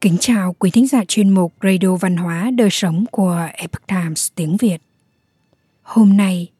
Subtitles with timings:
[0.00, 4.28] Kính chào quý thính giả chuyên mục Radio Văn hóa Đời Sống của Epoch Times
[4.34, 4.78] tiếng Việt.
[5.82, 6.50] Hôm nay,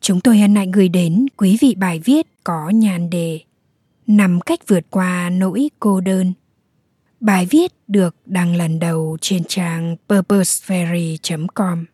[0.00, 3.40] chúng tôi hân hạnh gửi đến quý vị bài viết có nhàn đề
[4.06, 6.32] Nằm cách vượt qua nỗi cô đơn.
[7.20, 11.84] Bài viết được đăng lần đầu trên trang purposeferry.com,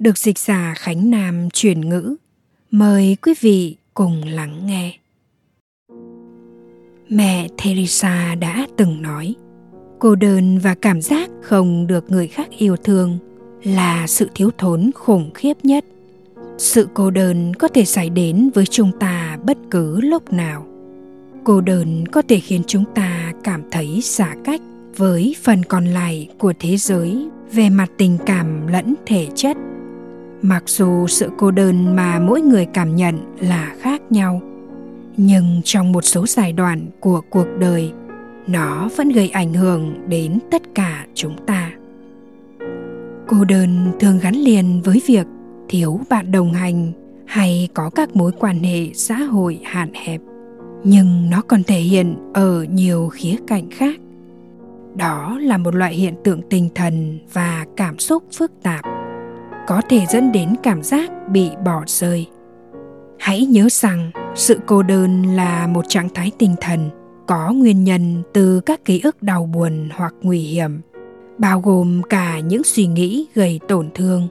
[0.00, 2.16] được dịch giả Khánh Nam chuyển ngữ.
[2.70, 4.98] Mời quý vị cùng lắng nghe.
[7.08, 9.34] Mẹ Teresa đã từng nói–
[9.98, 13.18] cô đơn và cảm giác không được người khác yêu thương
[13.62, 15.84] là sự thiếu thốn khủng khiếp nhất.
[16.58, 20.66] Sự cô đơn có thể xảy đến với chúng ta bất cứ lúc nào.
[21.44, 24.60] Cô đơn có thể khiến chúng ta cảm thấy xa cách
[24.96, 29.56] với phần còn lại của thế giới về mặt tình cảm lẫn thể chất.
[30.42, 34.40] Mặc dù sự cô đơn mà mỗi người cảm nhận là khác nhau,
[35.16, 37.92] nhưng trong một số giai đoạn của cuộc đời
[38.46, 41.72] nó vẫn gây ảnh hưởng đến tất cả chúng ta.
[43.26, 45.26] Cô đơn thường gắn liền với việc
[45.68, 46.92] thiếu bạn đồng hành
[47.26, 50.20] hay có các mối quan hệ xã hội hạn hẹp,
[50.84, 54.00] nhưng nó còn thể hiện ở nhiều khía cạnh khác.
[54.94, 58.84] Đó là một loại hiện tượng tinh thần và cảm xúc phức tạp,
[59.66, 62.26] có thể dẫn đến cảm giác bị bỏ rơi.
[63.18, 66.90] Hãy nhớ rằng sự cô đơn là một trạng thái tinh thần
[67.26, 70.80] có nguyên nhân từ các ký ức đau buồn hoặc nguy hiểm,
[71.38, 74.28] bao gồm cả những suy nghĩ gây tổn thương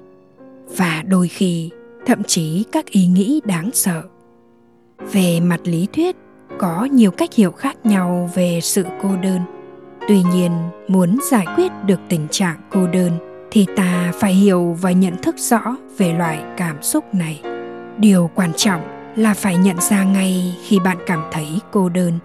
[0.78, 1.70] và đôi khi
[2.06, 4.04] thậm chí các ý nghĩ đáng sợ.
[5.12, 6.16] Về mặt lý thuyết,
[6.60, 9.40] có nhiều cách hiểu khác nhau về sự cô đơn.
[10.08, 10.52] Tuy nhiên,
[10.88, 13.12] muốn giải quyết được tình trạng cô đơn
[13.52, 17.42] thì ta phải hiểu và nhận thức rõ về loại cảm xúc này.
[17.98, 18.82] Điều quan trọng
[19.16, 22.20] là phải nhận ra ngay khi bạn cảm thấy cô đơn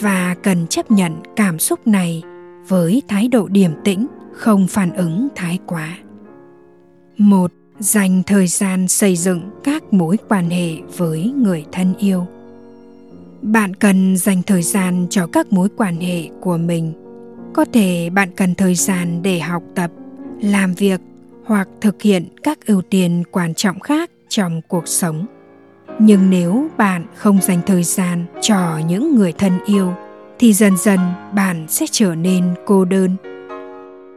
[0.00, 2.22] và cần chấp nhận cảm xúc này
[2.68, 5.98] với thái độ điềm tĩnh, không phản ứng thái quá.
[7.16, 12.26] Một, dành thời gian xây dựng các mối quan hệ với người thân yêu.
[13.42, 16.92] Bạn cần dành thời gian cho các mối quan hệ của mình.
[17.54, 19.90] Có thể bạn cần thời gian để học tập,
[20.42, 21.00] làm việc
[21.44, 25.26] hoặc thực hiện các ưu tiên quan trọng khác trong cuộc sống
[25.98, 29.92] nhưng nếu bạn không dành thời gian cho những người thân yêu,
[30.38, 30.98] thì dần dần
[31.34, 33.16] bạn sẽ trở nên cô đơn.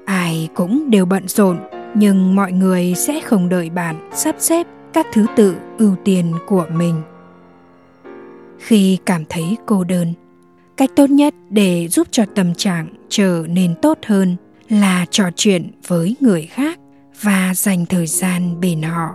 [0.06, 1.58] Ai cũng đều bận rộn,
[1.96, 6.66] nhưng mọi người sẽ không đợi bạn sắp xếp các thứ tự ưu tiên của
[6.74, 7.02] mình.
[8.58, 10.14] Khi cảm thấy cô đơn,
[10.78, 14.36] cách tốt nhất để giúp cho tâm trạng trở nên tốt hơn
[14.70, 16.80] là trò chuyện với người khác
[17.22, 19.09] và dành thời gian bên họ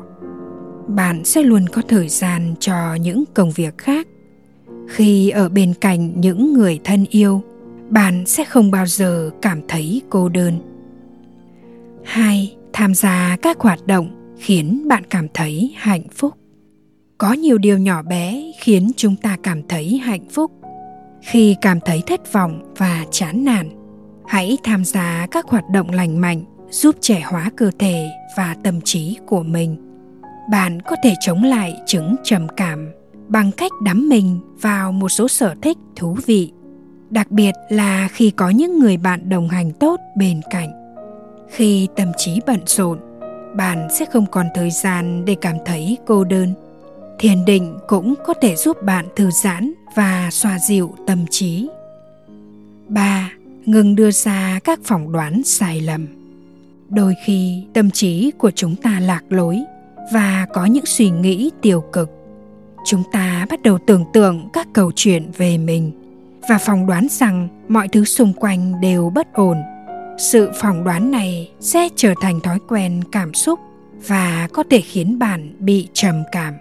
[0.87, 4.07] bạn sẽ luôn có thời gian cho những công việc khác.
[4.89, 7.43] Khi ở bên cạnh những người thân yêu,
[7.91, 10.59] bạn sẽ không bao giờ cảm thấy cô đơn.
[12.05, 16.35] Hai, tham gia các hoạt động khiến bạn cảm thấy hạnh phúc.
[17.19, 20.53] Có nhiều điều nhỏ bé khiến chúng ta cảm thấy hạnh phúc.
[21.23, 23.69] Khi cảm thấy thất vọng và chán nản,
[24.27, 28.81] hãy tham gia các hoạt động lành mạnh giúp trẻ hóa cơ thể và tâm
[28.81, 29.86] trí của mình
[30.51, 32.93] bạn có thể chống lại chứng trầm cảm
[33.29, 36.53] bằng cách đắm mình vào một số sở thích thú vị,
[37.11, 40.73] đặc biệt là khi có những người bạn đồng hành tốt bên cạnh.
[41.51, 42.99] Khi tâm trí bận rộn,
[43.56, 46.55] bạn sẽ không còn thời gian để cảm thấy cô đơn.
[47.19, 51.69] Thiền định cũng có thể giúp bạn thư giãn và xoa dịu tâm trí.
[52.89, 53.33] Ba,
[53.65, 56.06] ngừng đưa ra các phỏng đoán sai lầm.
[56.89, 59.65] Đôi khi tâm trí của chúng ta lạc lối
[60.12, 62.11] và có những suy nghĩ tiêu cực.
[62.84, 65.93] Chúng ta bắt đầu tưởng tượng các câu chuyện về mình
[66.49, 69.56] và phỏng đoán rằng mọi thứ xung quanh đều bất ổn.
[70.19, 73.61] Sự phỏng đoán này sẽ trở thành thói quen cảm xúc
[74.06, 76.55] và có thể khiến bạn bị trầm cảm.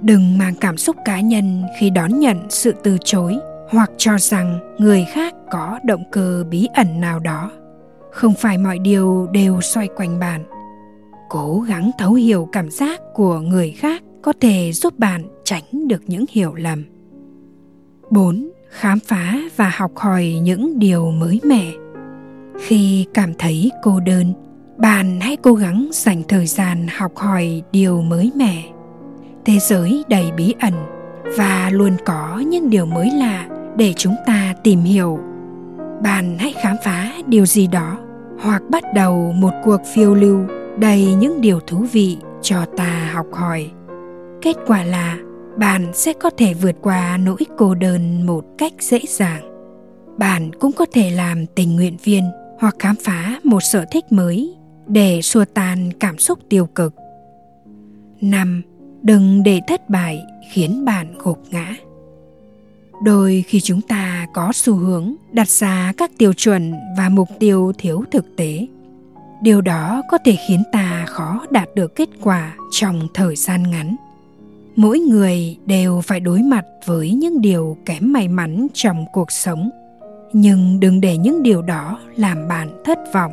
[0.00, 3.38] Đừng mang cảm xúc cá nhân khi đón nhận sự từ chối
[3.70, 7.50] hoặc cho rằng người khác có động cơ bí ẩn nào đó.
[8.10, 10.44] Không phải mọi điều đều xoay quanh bạn
[11.28, 16.02] cố gắng thấu hiểu cảm giác của người khác có thể giúp bạn tránh được
[16.06, 16.84] những hiểu lầm
[18.10, 18.50] 4.
[18.70, 21.72] Khám phá và học hỏi những điều mới mẻ.
[22.60, 24.32] Khi cảm thấy cô đơn,
[24.76, 28.64] bạn hãy cố gắng dành thời gian học hỏi điều mới mẻ.
[29.44, 30.74] Thế giới đầy bí ẩn
[31.36, 35.18] và luôn có những điều mới lạ để chúng ta tìm hiểu.
[36.02, 37.98] Bạn hãy khám phá điều gì đó
[38.40, 40.40] hoặc bắt đầu một cuộc phiêu lưu
[40.80, 43.70] đầy những điều thú vị cho ta học hỏi
[44.42, 45.18] kết quả là
[45.56, 49.48] bạn sẽ có thể vượt qua nỗi cô đơn một cách dễ dàng
[50.18, 52.24] bạn cũng có thể làm tình nguyện viên
[52.58, 54.54] hoặc khám phá một sở thích mới
[54.86, 56.94] để xua tan cảm xúc tiêu cực.
[58.20, 58.62] 5.
[59.02, 60.22] Đừng để thất bại
[60.52, 61.76] khiến bạn gục ngã.
[63.04, 67.72] Đôi khi chúng ta có xu hướng đặt ra các tiêu chuẩn và mục tiêu
[67.78, 68.66] thiếu thực tế.
[69.42, 73.96] Điều đó có thể khiến ta khó đạt được kết quả trong thời gian ngắn.
[74.76, 79.70] Mỗi người đều phải đối mặt với những điều kém may mắn trong cuộc sống.
[80.32, 83.32] Nhưng đừng để những điều đó làm bạn thất vọng.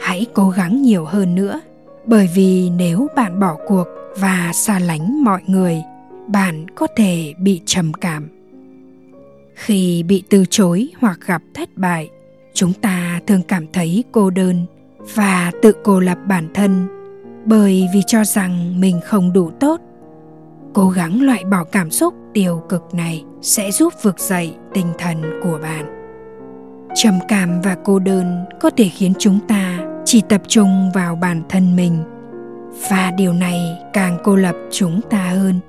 [0.00, 1.60] Hãy cố gắng nhiều hơn nữa,
[2.06, 3.86] bởi vì nếu bạn bỏ cuộc
[4.16, 5.82] và xa lánh mọi người,
[6.26, 8.28] bạn có thể bị trầm cảm.
[9.54, 12.08] Khi bị từ chối hoặc gặp thất bại,
[12.54, 14.66] chúng ta thường cảm thấy cô đơn
[15.14, 16.86] và tự cô lập bản thân
[17.44, 19.80] bởi vì cho rằng mình không đủ tốt.
[20.74, 25.40] Cố gắng loại bỏ cảm xúc tiêu cực này sẽ giúp vực dậy tinh thần
[25.42, 25.84] của bạn.
[26.94, 31.42] Trầm cảm và cô đơn có thể khiến chúng ta chỉ tập trung vào bản
[31.48, 32.02] thân mình
[32.90, 35.60] và điều này càng cô lập chúng ta hơn.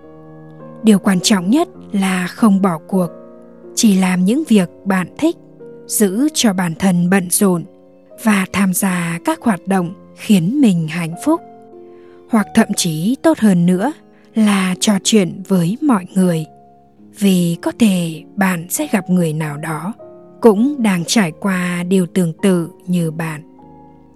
[0.84, 3.08] Điều quan trọng nhất là không bỏ cuộc,
[3.76, 5.36] chỉ làm những việc bạn thích,
[5.88, 7.64] giữ cho bản thân bận rộn
[8.23, 11.41] và tham gia các hoạt động khiến mình hạnh phúc.
[12.29, 13.94] Hoặc thậm chí tốt hơn nữa
[14.35, 16.45] là trò chuyện với mọi người.
[17.19, 19.94] Vì có thể bạn sẽ gặp người nào đó
[20.41, 23.41] cũng đang trải qua điều tương tự như bạn.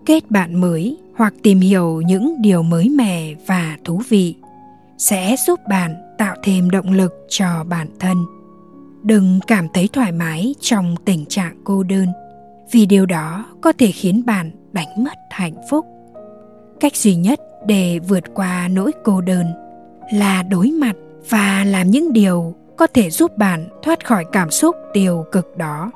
[0.05, 4.35] Kết bạn mới hoặc tìm hiểu những điều mới mẻ và thú vị
[4.97, 8.17] sẽ giúp bạn tạo thêm động lực cho bản thân.
[9.03, 12.07] Đừng cảm thấy thoải mái trong tình trạng cô đơn
[12.71, 15.85] vì điều đó có thể khiến bạn đánh mất hạnh phúc
[16.79, 19.45] cách duy nhất để vượt qua nỗi cô đơn
[20.13, 20.95] là đối mặt
[21.29, 25.91] và làm những điều có thể giúp bạn thoát khỏi cảm xúc tiêu cực đó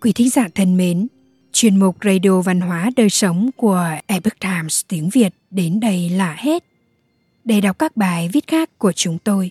[0.00, 1.06] Quý thính giả thân mến,
[1.52, 6.36] chuyên mục Radio Văn hóa Đời Sống của Epoch Times tiếng Việt đến đây là
[6.38, 6.64] hết.
[7.44, 9.50] Để đọc các bài viết khác của chúng tôi,